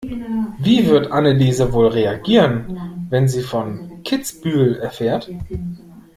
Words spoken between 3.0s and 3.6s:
wenn sie